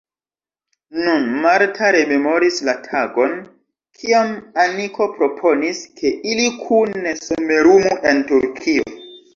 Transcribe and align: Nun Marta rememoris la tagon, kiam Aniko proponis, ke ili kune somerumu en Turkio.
Nun 1.01 1.27
Marta 1.43 1.91
rememoris 1.95 2.57
la 2.69 2.75
tagon, 2.87 3.37
kiam 4.01 4.35
Aniko 4.65 5.09
proponis, 5.21 5.87
ke 6.01 6.17
ili 6.33 6.51
kune 6.65 7.19
somerumu 7.29 7.99
en 8.15 8.29
Turkio. 8.35 8.95